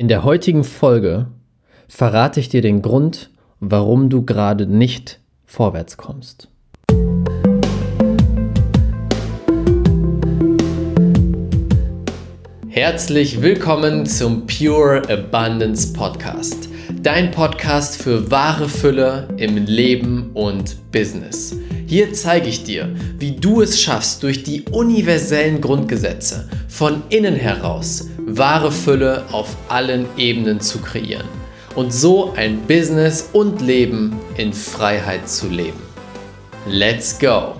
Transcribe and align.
In 0.00 0.08
der 0.08 0.24
heutigen 0.24 0.64
Folge 0.64 1.26
verrate 1.86 2.40
ich 2.40 2.48
dir 2.48 2.62
den 2.62 2.80
Grund, 2.80 3.28
warum 3.58 4.08
du 4.08 4.24
gerade 4.24 4.64
nicht 4.64 5.20
vorwärts 5.44 5.98
kommst. 5.98 6.48
Herzlich 12.70 13.42
willkommen 13.42 14.06
zum 14.06 14.46
Pure 14.46 15.02
Abundance 15.10 15.92
Podcast. 15.92 16.70
Dein 17.02 17.30
Podcast 17.30 18.00
für 18.00 18.30
wahre 18.30 18.70
Fülle 18.70 19.28
im 19.36 19.66
Leben 19.66 20.30
und 20.32 20.78
Business. 20.92 21.54
Hier 21.86 22.14
zeige 22.14 22.48
ich 22.48 22.64
dir, 22.64 22.88
wie 23.18 23.32
du 23.32 23.60
es 23.60 23.78
schaffst, 23.78 24.22
durch 24.22 24.44
die 24.44 24.62
universellen 24.70 25.60
Grundgesetze 25.60 26.48
von 26.68 27.02
innen 27.10 27.34
heraus 27.34 28.08
wahre 28.36 28.70
Fülle 28.70 29.24
auf 29.32 29.56
allen 29.68 30.06
Ebenen 30.16 30.60
zu 30.60 30.78
kreieren 30.78 31.26
und 31.74 31.92
so 31.92 32.32
ein 32.36 32.60
Business 32.66 33.30
und 33.32 33.60
Leben 33.60 34.16
in 34.36 34.52
Freiheit 34.52 35.28
zu 35.28 35.48
leben. 35.48 35.80
Let's 36.66 37.18
go! 37.18 37.54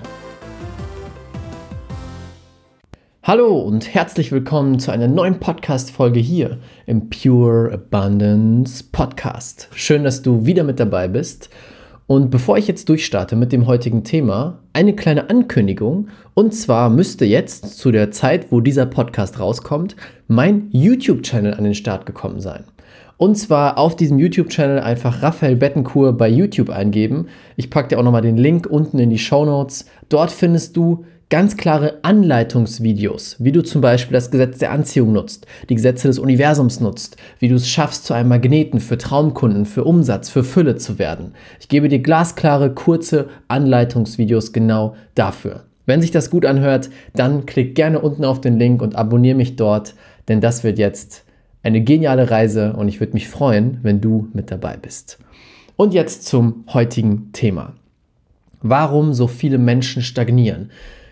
Hallo 3.23 3.59
und 3.59 3.93
herzlich 3.93 4.31
willkommen 4.31 4.79
zu 4.79 4.91
einer 4.91 5.07
neuen 5.07 5.39
Podcast-Folge 5.39 6.19
hier 6.19 6.57
im 6.85 7.09
Pure 7.09 7.71
Abundance 7.73 8.83
Podcast. 8.91 9.69
Schön, 9.75 10.03
dass 10.03 10.21
du 10.21 10.45
wieder 10.45 10.63
mit 10.63 10.79
dabei 10.79 11.07
bist. 11.07 11.49
Und 12.11 12.29
bevor 12.29 12.57
ich 12.57 12.67
jetzt 12.67 12.89
durchstarte 12.89 13.37
mit 13.37 13.53
dem 13.53 13.67
heutigen 13.67 14.03
Thema, 14.03 14.59
eine 14.73 14.93
kleine 14.93 15.29
Ankündigung. 15.29 16.09
Und 16.33 16.53
zwar 16.53 16.89
müsste 16.89 17.23
jetzt 17.23 17.77
zu 17.77 17.89
der 17.89 18.11
Zeit, 18.11 18.47
wo 18.51 18.59
dieser 18.59 18.85
Podcast 18.85 19.39
rauskommt, 19.39 19.95
mein 20.27 20.67
YouTube-Channel 20.71 21.53
an 21.53 21.63
den 21.63 21.73
Start 21.73 22.05
gekommen 22.05 22.41
sein. 22.41 22.65
Und 23.15 23.35
zwar 23.35 23.77
auf 23.77 23.95
diesem 23.95 24.19
YouTube-Channel 24.19 24.81
einfach 24.81 25.23
Raphael 25.23 25.55
Bettencourt 25.55 26.17
bei 26.17 26.27
YouTube 26.27 26.69
eingeben. 26.69 27.27
Ich 27.55 27.69
packe 27.69 27.87
dir 27.87 27.97
auch 27.97 28.03
nochmal 28.03 28.23
den 28.23 28.35
Link 28.35 28.67
unten 28.67 28.99
in 28.99 29.09
die 29.09 29.17
Show 29.17 29.45
Notes. 29.45 29.85
Dort 30.09 30.31
findest 30.31 30.75
du 30.75 31.05
ganz 31.31 31.55
klare 31.55 31.99
Anleitungsvideos, 32.01 33.37
wie 33.39 33.53
du 33.53 33.63
zum 33.63 33.79
Beispiel 33.79 34.13
das 34.13 34.31
Gesetz 34.31 34.57
der 34.57 34.71
Anziehung 34.71 35.13
nutzt, 35.13 35.47
die 35.69 35.75
Gesetze 35.75 36.09
des 36.09 36.19
Universums 36.19 36.81
nutzt, 36.81 37.15
wie 37.39 37.47
du 37.47 37.55
es 37.55 37.69
schaffst, 37.69 38.03
zu 38.03 38.13
einem 38.13 38.27
Magneten 38.27 38.81
für 38.81 38.97
Traumkunden, 38.97 39.65
für 39.65 39.85
Umsatz, 39.85 40.29
für 40.29 40.43
Fülle 40.43 40.75
zu 40.75 40.99
werden. 40.99 41.33
Ich 41.61 41.69
gebe 41.69 41.87
dir 41.87 41.99
glasklare, 41.99 42.73
kurze 42.73 43.29
Anleitungsvideos 43.47 44.51
genau 44.51 44.95
dafür. 45.15 45.63
Wenn 45.85 46.01
sich 46.01 46.11
das 46.11 46.29
gut 46.29 46.45
anhört, 46.45 46.89
dann 47.15 47.45
klick 47.45 47.75
gerne 47.75 48.01
unten 48.01 48.25
auf 48.25 48.41
den 48.41 48.59
Link 48.59 48.81
und 48.81 48.97
abonniere 48.97 49.37
mich 49.37 49.55
dort, 49.55 49.95
denn 50.27 50.41
das 50.41 50.65
wird 50.65 50.77
jetzt 50.77 51.23
eine 51.63 51.79
geniale 51.79 52.29
Reise 52.29 52.73
und 52.73 52.89
ich 52.89 52.99
würde 52.99 53.13
mich 53.13 53.29
freuen, 53.29 53.79
wenn 53.83 54.01
du 54.01 54.27
mit 54.33 54.51
dabei 54.51 54.75
bist. 54.75 55.17
Und 55.77 55.93
jetzt 55.93 56.25
zum 56.25 56.65
heutigen 56.73 57.31
Thema. 57.31 57.71
Warum 58.61 59.13
so 59.13 59.27
viele 59.27 59.57
Menschen 59.57 60.01
stagnieren? 60.01 60.69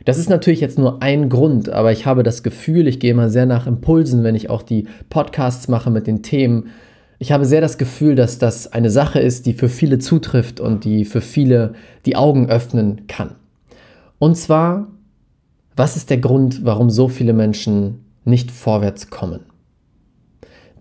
Das 0.09 0.17
ist 0.17 0.27
natürlich 0.27 0.59
jetzt 0.59 0.79
nur 0.79 1.03
ein 1.03 1.29
Grund, 1.29 1.69
aber 1.69 1.91
ich 1.91 2.07
habe 2.07 2.23
das 2.23 2.41
Gefühl, 2.41 2.87
ich 2.87 2.99
gehe 2.99 3.11
immer 3.11 3.29
sehr 3.29 3.45
nach 3.45 3.67
Impulsen, 3.67 4.23
wenn 4.23 4.33
ich 4.33 4.49
auch 4.49 4.63
die 4.63 4.87
Podcasts 5.11 5.67
mache 5.67 5.91
mit 5.91 6.07
den 6.07 6.23
Themen. 6.23 6.69
Ich 7.19 7.31
habe 7.31 7.45
sehr 7.45 7.61
das 7.61 7.77
Gefühl, 7.77 8.15
dass 8.15 8.39
das 8.39 8.73
eine 8.73 8.89
Sache 8.89 9.19
ist, 9.19 9.45
die 9.45 9.53
für 9.53 9.69
viele 9.69 9.99
zutrifft 9.99 10.59
und 10.59 10.83
die 10.83 11.05
für 11.05 11.21
viele 11.21 11.73
die 12.07 12.15
Augen 12.15 12.49
öffnen 12.49 13.05
kann. 13.05 13.35
Und 14.17 14.35
zwar, 14.35 14.87
was 15.75 15.95
ist 15.95 16.09
der 16.09 16.17
Grund, 16.17 16.65
warum 16.65 16.89
so 16.89 17.07
viele 17.07 17.33
Menschen 17.33 18.03
nicht 18.25 18.49
vorwärts 18.49 19.11
kommen? 19.11 19.41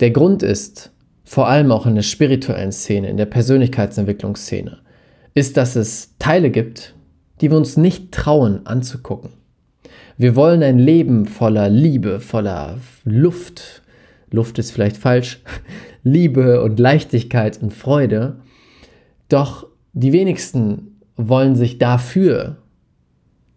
Der 0.01 0.11
Grund 0.11 0.43
ist, 0.43 0.91
vor 1.25 1.49
allem 1.49 1.71
auch 1.71 1.85
in 1.85 1.97
der 1.97 2.03
spirituellen 2.03 2.73
Szene, 2.73 3.11
in 3.11 3.19
der 3.19 3.27
Persönlichkeitsentwicklungsszene, 3.27 4.79
ist, 5.35 5.59
dass 5.59 5.77
es 5.77 6.15
Teile 6.19 6.49
gibt, 6.49 6.95
die 7.41 7.51
wir 7.51 7.57
uns 7.57 7.77
nicht 7.77 8.13
trauen 8.13 8.67
anzugucken. 8.67 9.31
Wir 10.17 10.35
wollen 10.35 10.63
ein 10.63 10.79
Leben 10.79 11.27
voller 11.27 11.69
Liebe, 11.69 12.21
voller 12.21 12.79
Luft. 13.05 13.83
Luft 14.31 14.59
ist 14.59 14.73
vielleicht 14.73 14.97
falsch. 14.97 15.41
Liebe 16.03 16.63
und 16.63 16.79
Leichtigkeit 16.79 17.63
und 17.63 17.73
Freude. 17.73 18.37
Doch 19.29 19.67
die 19.93 20.13
wenigsten 20.13 20.99
wollen 21.17 21.55
sich 21.57 21.79
dafür 21.79 22.57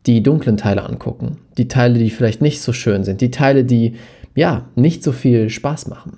die 0.06 0.24
dunklen 0.24 0.58
Teile 0.58 0.84
angucken. 0.84 1.38
Die 1.58 1.68
Teile, 1.68 2.00
die 2.00 2.10
vielleicht 2.10 2.42
nicht 2.42 2.62
so 2.62 2.74
schön 2.74 3.04
sind. 3.04 3.22
Die 3.22 3.32
Teile, 3.32 3.64
die 3.64 3.96
ja 4.36 4.70
nicht 4.76 5.04
so 5.04 5.12
viel 5.12 5.50
Spaß 5.50 5.88
machen. 5.88 6.18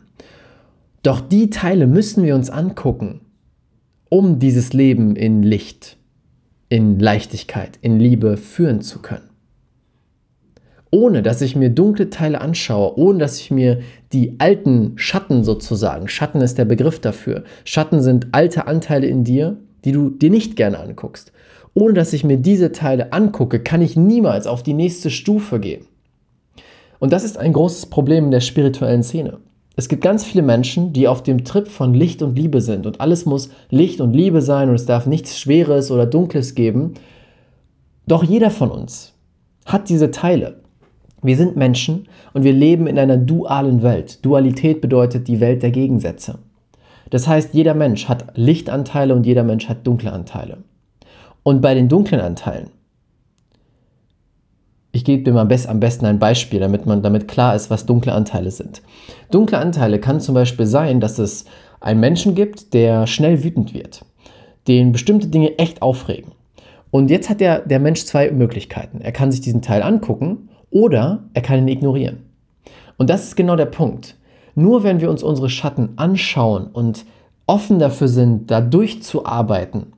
Doch 1.04 1.20
die 1.20 1.50
Teile 1.50 1.88
müssen 1.88 2.24
wir 2.24 2.36
uns 2.36 2.50
angucken, 2.50 3.22
um 4.10 4.40
dieses 4.40 4.74
Leben 4.74 5.16
in 5.16 5.44
Licht, 5.44 5.98
in 6.74 6.98
Leichtigkeit, 6.98 7.78
in 7.82 8.00
Liebe 8.00 8.36
führen 8.36 8.82
zu 8.82 8.98
können. 8.98 9.30
Ohne 10.90 11.22
dass 11.22 11.40
ich 11.42 11.56
mir 11.56 11.70
dunkle 11.70 12.10
Teile 12.10 12.42
anschaue, 12.42 12.98
ohne 12.98 13.20
dass 13.20 13.40
ich 13.40 13.52
mir 13.52 13.82
die 14.12 14.40
alten 14.40 14.94
Schatten 14.96 15.44
sozusagen, 15.44 16.08
Schatten 16.08 16.42
ist 16.42 16.58
der 16.58 16.66
Begriff 16.66 17.00
dafür, 17.00 17.44
Schatten 17.64 18.02
sind 18.02 18.30
alte 18.32 18.66
Anteile 18.66 19.06
in 19.06 19.24
dir, 19.24 19.58
die 19.86 19.92
du 19.92 20.10
dir 20.10 20.32
nicht 20.32 20.56
gerne 20.56 20.80
anguckst. 20.80 21.32
Ohne 21.76 21.94
dass 21.94 22.12
ich 22.12 22.24
mir 22.24 22.38
diese 22.38 22.72
Teile 22.72 23.14
angucke, 23.14 23.60
kann 23.60 23.84
ich 23.84 23.96
niemals 23.96 24.48
auf 24.48 24.64
die 24.64 24.74
nächste 24.74 25.12
Stufe 25.12 25.60
gehen. 25.60 25.86
Und 26.98 27.14
das 27.14 27.24
ist 27.24 27.38
ein 27.38 27.54
großes 27.54 27.86
Problem 27.86 28.26
in 28.26 28.32
der 28.32 28.42
spirituellen 28.42 29.04
Szene. 29.04 29.38
Es 29.76 29.90
gibt 29.90 30.04
ganz 30.04 30.24
viele 30.24 30.44
Menschen, 30.44 30.94
die 30.94 31.08
auf 31.08 31.24
dem 31.24 31.44
Trip 31.44 31.68
von 31.68 31.94
Licht 31.94 32.22
und 32.22 32.36
Liebe 32.36 32.62
sind 32.62 32.86
und 32.86 33.02
alles 33.02 33.26
muss 33.26 33.50
Licht 33.70 34.02
und 34.02 34.14
Liebe 34.14 34.42
sein 34.42 34.70
und 34.70 34.76
es 34.76 34.86
darf 34.86 35.08
nichts 35.08 35.40
Schweres 35.40 35.90
oder 35.90 36.06
Dunkles 36.06 36.54
geben. 36.54 36.94
Doch 38.06 38.24
jeder 38.24 38.52
von 38.52 38.70
uns 38.70 39.14
hat 39.66 39.90
diese 39.90 40.12
Teile. 40.12 40.62
Wir 41.24 41.38
sind 41.38 41.56
Menschen 41.56 42.08
und 42.34 42.44
wir 42.44 42.54
leben 42.54 42.86
in 42.86 43.00
einer 43.00 43.18
dualen 43.18 43.82
Welt. 43.82 44.24
Dualität 44.24 44.82
bedeutet 44.82 45.28
die 45.28 45.40
Welt 45.40 45.64
der 45.64 45.72
Gegensätze. 45.72 46.40
Das 47.10 47.28
heißt, 47.28 47.54
jeder 47.54 47.74
Mensch 47.74 48.10
hat 48.10 48.26
Lichtanteile 48.36 49.16
und 49.16 49.26
jeder 49.26 49.44
Mensch 49.44 49.70
hat 49.70 49.88
dunkle 49.88 50.12
Anteile. 50.12 50.58
Und 51.42 51.62
bei 51.62 51.74
den 51.74 51.90
dunklen 51.90 52.22
Anteilen 52.22 52.70
ich 54.94 55.04
gebe 55.04 55.24
dir 55.24 55.34
mal 55.34 55.42
am 55.42 55.80
besten 55.80 56.06
ein 56.06 56.20
Beispiel, 56.20 56.60
damit 56.60 56.86
man 56.86 57.02
damit 57.02 57.28
klar 57.28 57.56
ist, 57.56 57.72
was 57.72 57.88
dunkle 57.88 58.14
Anteile 58.14 58.52
sind. 58.52 58.84
Dunkle 59.32 59.58
Anteile 59.58 60.00
kann 60.00 60.22
zum 60.22 60.36
Beispiel 60.36 60.68
sein, 60.68 61.00
dass 61.00 61.18
es 61.18 61.46
einen 61.82 62.00
Menschen 62.00 62.36
gibt, 62.36 62.76
der 62.76 63.08
schnell 63.08 63.44
wütend 63.44 63.74
wird, 63.74 64.06
den 64.68 64.92
bestimmte 64.92 65.28
Dinge 65.28 65.58
echt 65.58 65.82
aufregen. 65.82 66.32
Und 66.92 67.10
jetzt 67.10 67.28
hat 67.32 67.42
der, 67.42 67.60
der 67.62 67.80
Mensch 67.80 68.06
zwei 68.06 68.30
Möglichkeiten. 68.30 69.02
Er 69.02 69.12
kann 69.12 69.32
sich 69.32 69.42
diesen 69.42 69.64
Teil 69.64 69.82
angucken 69.82 70.50
oder 70.70 71.24
er 71.34 71.42
kann 71.42 71.58
ihn 71.58 71.68
ignorieren. 71.68 72.20
Und 72.98 73.10
das 73.10 73.24
ist 73.24 73.36
genau 73.36 73.56
der 73.56 73.66
Punkt. 73.66 74.16
Nur 74.54 74.84
wenn 74.84 75.02
wir 75.02 75.10
uns 75.10 75.24
unsere 75.24 75.50
Schatten 75.50 75.94
anschauen 75.96 76.68
und 76.68 77.06
offen 77.48 77.80
dafür 77.80 78.08
sind, 78.08 78.52
da 78.52 78.62
durchzuarbeiten, 78.62 79.94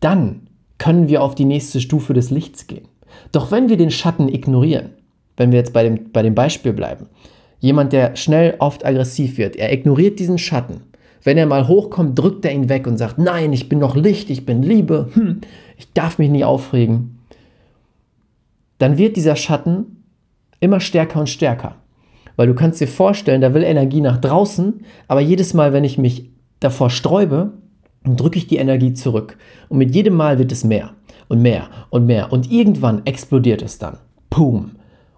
dann 0.00 0.48
können 0.76 1.08
wir 1.08 1.22
auf 1.22 1.34
die 1.34 1.46
nächste 1.46 1.80
Stufe 1.80 2.12
des 2.12 2.30
Lichts 2.30 2.66
gehen. 2.66 2.86
Doch 3.32 3.50
wenn 3.50 3.68
wir 3.68 3.76
den 3.76 3.90
Schatten 3.90 4.28
ignorieren, 4.28 4.90
wenn 5.36 5.52
wir 5.52 5.58
jetzt 5.58 5.72
bei 5.72 5.82
dem, 5.82 6.12
bei 6.12 6.22
dem 6.22 6.34
Beispiel 6.34 6.72
bleiben, 6.72 7.06
jemand, 7.60 7.92
der 7.92 8.16
schnell 8.16 8.56
oft 8.58 8.84
aggressiv 8.84 9.38
wird, 9.38 9.56
er 9.56 9.72
ignoriert 9.72 10.18
diesen 10.18 10.38
Schatten. 10.38 10.82
Wenn 11.22 11.38
er 11.38 11.46
mal 11.46 11.66
hochkommt, 11.66 12.18
drückt 12.18 12.44
er 12.44 12.52
ihn 12.52 12.68
weg 12.68 12.86
und 12.86 12.98
sagt, 12.98 13.18
nein, 13.18 13.52
ich 13.52 13.68
bin 13.68 13.78
noch 13.78 13.96
Licht, 13.96 14.30
ich 14.30 14.46
bin 14.46 14.62
Liebe, 14.62 15.10
hm, 15.12 15.40
ich 15.76 15.92
darf 15.92 16.18
mich 16.18 16.30
nie 16.30 16.44
aufregen. 16.44 17.18
Dann 18.78 18.98
wird 18.98 19.16
dieser 19.16 19.36
Schatten 19.36 20.04
immer 20.60 20.80
stärker 20.80 21.20
und 21.20 21.28
stärker. 21.28 21.76
Weil 22.36 22.46
du 22.46 22.54
kannst 22.54 22.80
dir 22.80 22.88
vorstellen, 22.88 23.40
da 23.40 23.54
will 23.54 23.64
Energie 23.64 24.00
nach 24.00 24.18
draußen, 24.18 24.84
aber 25.08 25.20
jedes 25.20 25.54
Mal, 25.54 25.72
wenn 25.72 25.84
ich 25.84 25.98
mich 25.98 26.30
davor 26.60 26.90
sträube, 26.90 27.52
drücke 28.04 28.38
ich 28.38 28.46
die 28.46 28.58
Energie 28.58 28.92
zurück. 28.92 29.36
Und 29.68 29.78
mit 29.78 29.94
jedem 29.94 30.14
Mal 30.14 30.38
wird 30.38 30.52
es 30.52 30.62
mehr 30.62 30.92
und 31.28 31.42
mehr 31.42 31.68
und 31.90 32.06
mehr. 32.06 32.32
Und 32.32 32.50
irgendwann 32.50 33.04
explodiert 33.04 33.62
es 33.62 33.78
dann. 33.78 33.98
Boom. 34.30 34.72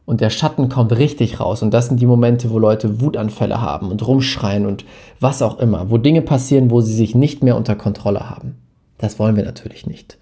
Und 0.05 0.23
der 0.23 0.31
Schatten 0.31 0.71
kommt 0.71 0.93
richtig 0.93 1.39
raus. 1.39 1.63
Und 1.63 1.75
das 1.75 1.89
sind 1.89 2.01
die 2.01 2.07
Momente, 2.07 2.51
wo 2.51 2.59
Leute 2.59 3.01
Wutanfälle 3.01 3.61
haben 3.61 3.91
und 3.91 4.07
rumschreien 4.07 4.65
und 4.65 4.85
was 5.21 5.43
auch 5.43 5.59
immer. 5.59 5.91
Wo 5.91 5.99
Dinge 5.99 6.23
passieren, 6.23 6.71
wo 6.71 6.81
sie 6.81 6.95
sich 6.95 7.15
nicht 7.15 7.43
mehr 7.43 7.57
unter 7.57 7.77
Kontrolle 7.77 8.31
haben. 8.31 8.57
Das 8.97 9.19
wollen 9.19 9.37
wir 9.37 9.45
natürlich 9.45 9.87
nicht. 9.87 10.17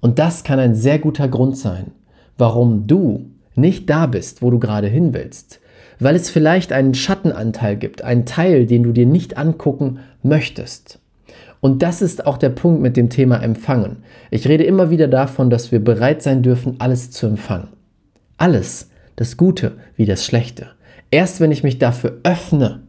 Und 0.00 0.18
das 0.18 0.42
kann 0.42 0.58
ein 0.58 0.74
sehr 0.74 0.98
guter 0.98 1.28
Grund 1.28 1.56
sein, 1.56 1.92
warum 2.36 2.88
du 2.88 3.30
nicht 3.54 3.88
da 3.88 4.06
bist, 4.06 4.42
wo 4.42 4.50
du 4.50 4.58
gerade 4.58 4.88
hin 4.88 5.14
willst. 5.14 5.60
Weil 6.00 6.16
es 6.16 6.28
vielleicht 6.28 6.72
einen 6.72 6.94
Schattenanteil 6.94 7.76
gibt, 7.76 8.02
einen 8.02 8.26
Teil, 8.26 8.66
den 8.66 8.82
du 8.82 8.92
dir 8.92 9.06
nicht 9.06 9.38
angucken 9.38 10.00
möchtest. 10.24 10.98
Und 11.62 11.80
das 11.80 12.02
ist 12.02 12.26
auch 12.26 12.38
der 12.38 12.48
Punkt 12.48 12.82
mit 12.82 12.96
dem 12.96 13.08
Thema 13.08 13.36
Empfangen. 13.36 13.98
Ich 14.32 14.48
rede 14.48 14.64
immer 14.64 14.90
wieder 14.90 15.06
davon, 15.06 15.48
dass 15.48 15.70
wir 15.70 15.78
bereit 15.78 16.20
sein 16.20 16.42
dürfen, 16.42 16.74
alles 16.80 17.12
zu 17.12 17.24
empfangen. 17.26 17.68
Alles, 18.36 18.90
das 19.14 19.36
Gute 19.36 19.74
wie 19.94 20.04
das 20.04 20.24
Schlechte. 20.24 20.70
Erst 21.12 21.38
wenn 21.38 21.52
ich 21.52 21.62
mich 21.62 21.78
dafür 21.78 22.18
öffne, 22.24 22.82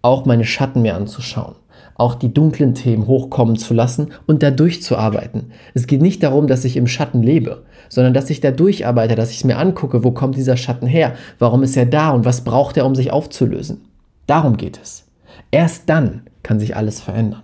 auch 0.00 0.26
meine 0.26 0.44
Schatten 0.44 0.82
mir 0.82 0.94
anzuschauen, 0.94 1.56
auch 1.96 2.14
die 2.14 2.32
dunklen 2.32 2.76
Themen 2.76 3.08
hochkommen 3.08 3.56
zu 3.56 3.74
lassen 3.74 4.10
und 4.26 4.44
da 4.44 4.52
durchzuarbeiten. 4.52 5.50
Es 5.74 5.88
geht 5.88 6.00
nicht 6.00 6.22
darum, 6.22 6.46
dass 6.46 6.64
ich 6.64 6.76
im 6.76 6.86
Schatten 6.86 7.24
lebe, 7.24 7.64
sondern 7.88 8.14
dass 8.14 8.30
ich 8.30 8.40
da 8.40 8.52
durcharbeite, 8.52 9.16
dass 9.16 9.32
ich 9.32 9.38
es 9.38 9.44
mir 9.44 9.58
angucke, 9.58 10.04
wo 10.04 10.12
kommt 10.12 10.36
dieser 10.36 10.56
Schatten 10.56 10.86
her, 10.86 11.14
warum 11.40 11.64
ist 11.64 11.76
er 11.76 11.86
da 11.86 12.10
und 12.10 12.24
was 12.24 12.44
braucht 12.44 12.76
er, 12.76 12.86
um 12.86 12.94
sich 12.94 13.10
aufzulösen. 13.10 13.80
Darum 14.28 14.56
geht 14.56 14.78
es. 14.80 15.04
Erst 15.50 15.88
dann 15.88 16.22
kann 16.44 16.60
sich 16.60 16.76
alles 16.76 17.00
verändern. 17.00 17.42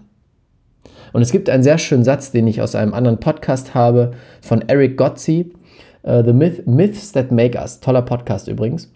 Und 1.13 1.23
es 1.23 1.33
gibt 1.33 1.49
einen 1.51 1.63
sehr 1.63 1.79
schönen 1.79 2.05
Satz, 2.05 2.31
den 2.33 2.47
ich 2.47 2.63
aus 2.63 2.75
einem 2.75 2.95
anderen 2.95 3.19
Podcast 3.21 3.75
habe, 3.75 4.13
von 4.41 4.63
Eric 4.69 4.97
Gotzi, 4.97 5.53
uh, 6.05 6.23
The 6.25 6.33
Myth, 6.33 6.67
Myths 6.67 7.13
That 7.13 7.31
Make 7.31 7.59
Us. 7.59 7.81
Toller 7.81 8.03
Podcast 8.03 8.49
übrigens. 8.49 8.91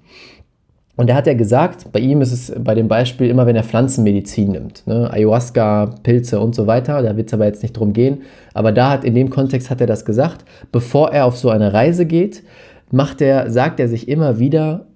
Und 0.98 1.08
er 1.08 1.14
hat 1.14 1.28
ja 1.28 1.34
gesagt, 1.34 1.92
bei 1.92 2.00
ihm 2.00 2.20
ist 2.22 2.32
es 2.32 2.52
bei 2.58 2.74
dem 2.74 2.88
Beispiel 2.88 3.28
immer, 3.28 3.46
wenn 3.46 3.54
er 3.54 3.62
Pflanzenmedizin 3.62 4.50
nimmt, 4.50 4.84
ne? 4.88 5.08
Ayahuasca, 5.12 5.94
Pilze 6.02 6.40
und 6.40 6.56
so 6.56 6.66
weiter, 6.66 7.00
da 7.02 7.16
wird 7.16 7.28
es 7.28 7.34
aber 7.34 7.46
jetzt 7.46 7.62
nicht 7.62 7.74
drum 7.74 7.92
gehen, 7.92 8.22
aber 8.52 8.72
da 8.72 8.90
hat 8.90 9.04
in 9.04 9.14
dem 9.14 9.30
Kontext 9.30 9.70
hat 9.70 9.80
er 9.80 9.86
das 9.86 10.04
gesagt, 10.04 10.44
bevor 10.72 11.12
er 11.12 11.26
auf 11.26 11.36
so 11.36 11.50
eine 11.50 11.72
Reise 11.72 12.04
geht, 12.04 12.42
macht 12.90 13.20
er, 13.20 13.48
sagt 13.48 13.78
er 13.78 13.86
sich 13.86 14.08
immer 14.08 14.40
wieder, 14.40 14.86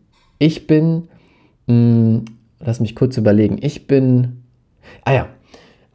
ich 0.40 0.66
bin, 0.66 1.08
mh, 1.68 1.74
hm, 1.74 2.24
lass 2.58 2.80
mich 2.80 2.96
kurz 2.96 3.16
überlegen, 3.16 3.58
ich 3.60 3.86
bin, 3.86 4.42
ah 5.04 5.12
ja, 5.12 5.26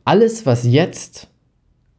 alles, 0.07 0.45
was 0.45 0.63
jetzt 0.63 1.27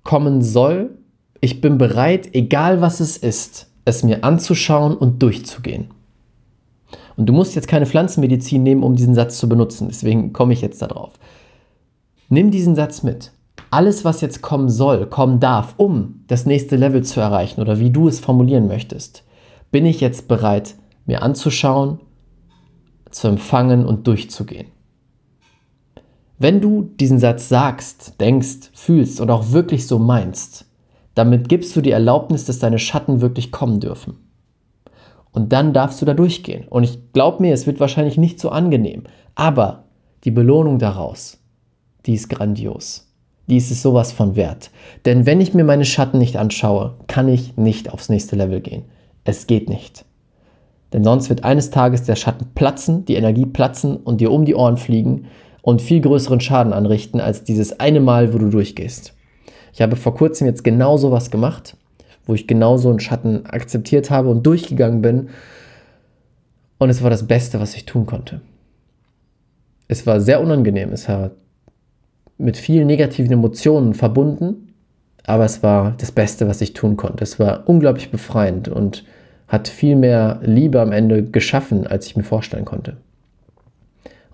kommen 0.02 0.40
soll, 0.40 0.96
ich 1.43 1.60
bin 1.60 1.76
bereit, 1.76 2.34
egal 2.34 2.81
was 2.81 3.00
es 3.00 3.19
ist, 3.19 3.70
es 3.84 4.02
mir 4.02 4.25
anzuschauen 4.25 4.96
und 4.96 5.22
durchzugehen. 5.22 5.88
Und 7.16 7.26
du 7.26 7.34
musst 7.34 7.55
jetzt 7.55 7.69
keine 7.69 7.84
Pflanzenmedizin 7.84 8.62
nehmen, 8.62 8.82
um 8.82 8.96
diesen 8.96 9.14
Satz 9.14 9.38
zu 9.38 9.46
benutzen. 9.46 9.88
Deswegen 9.88 10.32
komme 10.32 10.55
ich 10.55 10.62
jetzt 10.62 10.81
darauf. 10.81 11.12
Nimm 12.31 12.50
diesen 12.50 12.75
Satz 12.75 13.02
mit. 13.02 13.32
Alles, 13.70 14.06
was 14.06 14.22
jetzt 14.22 14.40
kommen 14.40 14.70
soll, 14.70 15.05
kommen 15.06 15.38
darf, 15.38 15.75
um 15.76 16.25
das 16.28 16.46
nächste 16.46 16.76
Level 16.76 17.05
zu 17.05 17.20
erreichen 17.20 17.60
oder 17.60 17.78
wie 17.78 17.90
du 17.90 18.08
es 18.08 18.20
formulieren 18.20 18.69
möchtest, 18.69 19.25
bin 19.70 19.84
ich 19.84 20.00
jetzt 20.00 20.28
bereit, 20.28 20.76
mir 21.05 21.22
anzuschauen, 21.22 22.00
zu 23.10 23.28
empfangen 23.28 23.84
und 23.84 24.06
durchzugehen. 24.06 24.69
Wenn 26.38 26.61
du 26.61 26.82
diesen 26.82 27.19
Satz 27.19 27.49
sagst, 27.49 28.20
denkst, 28.20 28.70
fühlst 28.73 29.20
und 29.20 29.31
auch 29.31 29.50
wirklich 29.50 29.88
so 29.88 29.99
meinst, 29.99 30.67
damit 31.17 31.49
gibst 31.49 31.75
du 31.75 31.81
die 31.81 31.90
Erlaubnis, 31.90 32.44
dass 32.44 32.61
deine 32.61 32.79
Schatten 32.79 33.20
wirklich 33.20 33.50
kommen 33.50 33.81
dürfen. 33.81 34.19
Und 35.32 35.52
dann 35.52 35.73
darfst 35.73 36.00
du 36.00 36.06
da 36.06 36.14
durchgehen. 36.14 36.67
Und 36.69 36.85
ich 36.85 37.12
glaube 37.12 37.43
mir, 37.43 37.52
es 37.52 37.67
wird 37.67 37.81
wahrscheinlich 37.81 38.19
nicht 38.19 38.38
so 38.38 38.50
angenehm. 38.50 39.02
Aber 39.35 39.85
die 40.25 40.31
Belohnung 40.31 40.79
daraus, 40.79 41.38
die 42.06 42.14
ist 42.14 42.29
grandios. 42.29 43.12
Die 43.49 43.56
ist 43.56 43.73
es 43.73 43.82
sowas 43.82 44.12
von 44.12 44.37
wert. 44.37 44.70
Denn 45.06 45.26
wenn 45.26 45.41
ich 45.41 45.55
mir 45.55 45.64
meine 45.64 45.84
Schatten 45.84 46.19
nicht 46.19 46.37
anschaue, 46.37 46.94
kann 47.08 47.29
ich 47.29 47.56
nicht 47.56 47.93
aufs 47.93 48.11
nächste 48.11 48.37
Level 48.37 48.61
gehen. 48.61 48.84
Es 49.25 49.49
geht 49.49 49.69
nicht. 49.69 50.05
Denn 50.93 51.02
sonst 51.02 51.31
wird 51.31 51.44
eines 51.44 51.70
Tages 51.70 52.05
der 52.05 52.17
Schatten 52.17 52.52
platzen, 52.55 53.05
die 53.06 53.17
Energie 53.17 53.46
platzen 53.46 53.96
und 53.96 54.20
dir 54.20 54.31
um 54.31 54.44
die 54.44 54.55
Ohren 54.55 54.76
fliegen 54.76 55.26
und 55.62 55.82
viel 55.82 56.00
größeren 56.00 56.40
Schaden 56.40 56.72
anrichten 56.72 57.20
als 57.20 57.44
dieses 57.44 57.81
eine 57.81 58.00
Mal, 58.00 58.32
wo 58.32 58.38
du 58.38 58.49
durchgehst. 58.49 59.14
Ich 59.72 59.82
habe 59.82 59.96
vor 59.96 60.14
kurzem 60.14 60.46
jetzt 60.46 60.64
genau 60.64 60.96
sowas 60.96 61.31
gemacht 61.31 61.76
wo 62.28 62.34
ich 62.34 62.46
genauso 62.46 62.90
einen 62.90 63.00
Schatten 63.00 63.46
akzeptiert 63.46 64.10
habe 64.10 64.28
und 64.28 64.46
durchgegangen 64.46 65.00
bin. 65.00 65.31
Und 66.76 66.90
es 66.90 67.02
war 67.02 67.10
das 67.10 67.26
Beste, 67.26 67.58
was 67.58 67.75
ich 67.75 67.87
tun 67.87 68.05
konnte. 68.06 68.43
Es 69.88 70.06
war 70.06 70.20
sehr 70.20 70.40
unangenehm, 70.43 70.93
es 70.93 71.08
war 71.08 71.31
mit 72.37 72.58
vielen 72.58 72.87
negativen 72.87 73.32
Emotionen 73.32 73.94
verbunden, 73.94 74.75
aber 75.25 75.46
es 75.46 75.62
war 75.62 75.94
das 75.96 76.12
Beste, 76.12 76.46
was 76.46 76.60
ich 76.60 76.75
tun 76.75 76.99
konnte. 76.99 77.25
Es 77.25 77.40
war 77.40 77.66
unglaublich 77.66 78.10
befreiend 78.10 78.69
und 78.69 79.05
hat 79.49 79.66
viel 79.66 79.96
mehr 79.96 80.38
Liebe 80.43 80.81
am 80.82 80.93
Ende 80.93 81.25
geschaffen, 81.25 81.87
als 81.87 82.06
ich 82.06 82.16
mir 82.16 82.25
vorstellen 82.25 82.66
konnte. 82.66 82.99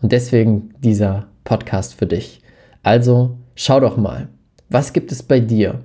Und 0.04 0.12
deswegen 0.12 0.74
dieser 0.80 1.28
Podcast 1.44 1.94
für 1.94 2.04
dich. 2.04 2.42
Also 2.82 3.38
schau 3.54 3.80
doch 3.80 3.96
mal, 3.96 4.28
was 4.68 4.92
gibt 4.92 5.10
es 5.10 5.22
bei 5.22 5.40
dir, 5.40 5.80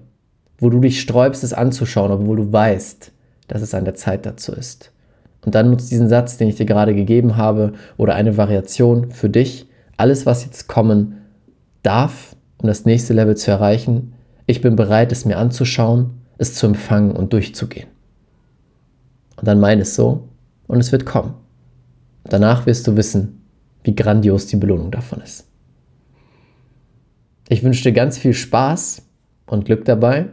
wo 0.57 0.69
du 0.69 0.81
dich 0.81 0.99
sträubst, 0.99 1.41
es 1.41 1.53
anzuschauen, 1.53 2.11
obwohl 2.11 2.35
du 2.35 2.51
weißt, 2.51 3.13
dass 3.47 3.61
es 3.61 3.73
an 3.73 3.85
der 3.85 3.95
Zeit 3.95 4.25
dazu 4.25 4.51
ist. 4.51 4.91
Und 5.45 5.55
dann 5.55 5.69
nutzt 5.69 5.89
diesen 5.89 6.09
Satz, 6.09 6.35
den 6.35 6.49
ich 6.49 6.55
dir 6.55 6.65
gerade 6.65 6.93
gegeben 6.93 7.37
habe, 7.37 7.71
oder 7.95 8.13
eine 8.15 8.35
Variation 8.35 9.09
für 9.09 9.29
dich. 9.29 9.69
Alles, 9.95 10.25
was 10.25 10.43
jetzt 10.43 10.67
kommen 10.67 11.21
darf, 11.81 12.35
um 12.57 12.67
das 12.67 12.83
nächste 12.83 13.13
Level 13.13 13.37
zu 13.37 13.51
erreichen, 13.51 14.15
ich 14.47 14.59
bin 14.59 14.75
bereit, 14.75 15.13
es 15.13 15.23
mir 15.23 15.37
anzuschauen, 15.37 16.09
es 16.37 16.55
zu 16.55 16.65
empfangen 16.65 17.11
und 17.11 17.31
durchzugehen. 17.31 17.87
Und 19.37 19.47
dann 19.47 19.61
meine 19.61 19.83
es 19.83 19.95
so 19.95 20.27
und 20.67 20.81
es 20.81 20.91
wird 20.91 21.05
kommen. 21.05 21.35
Danach 22.25 22.65
wirst 22.65 22.85
du 22.85 22.97
wissen, 22.97 23.38
wie 23.89 23.95
grandios 23.95 24.47
die 24.47 24.57
Belohnung 24.57 24.91
davon 24.91 25.21
ist. 25.21 25.47
Ich 27.47 27.63
wünsche 27.63 27.83
dir 27.83 27.93
ganz 27.93 28.17
viel 28.17 28.33
Spaß 28.33 29.01
und 29.47 29.65
Glück 29.65 29.85
dabei 29.85 30.29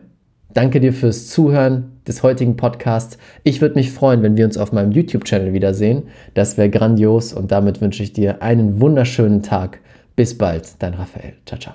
Danke 0.57 0.81
dir 0.81 0.95
fürs 0.95 1.29
Zuhören 1.29 2.01
des 2.09 2.23
heutigen 2.23 2.57
Podcasts. 2.57 3.19
Ich 3.45 3.61
würde 3.61 3.75
mich 3.75 3.93
freuen, 3.93 4.23
wenn 4.23 4.39
wir 4.39 4.47
uns 4.47 4.57
auf 4.57 4.73
meinem 4.73 4.91
YouTube-Channel 4.91 5.53
wiedersehen. 5.53 6.05
Das 6.33 6.57
wäre 6.57 6.71
grandios 6.71 7.35
und 7.35 7.53
damit 7.53 7.83
wünsche 7.83 8.03
ich 8.03 8.15
dir 8.15 8.41
einen 8.41 8.81
wunderschönen 8.81 9.43
Tag. 9.43 9.81
Bis 10.15 10.39
bald, 10.39 10.77
dein 10.79 10.95
Raphael. 10.95 11.35
Ciao, 11.45 11.61
ciao. 11.61 11.75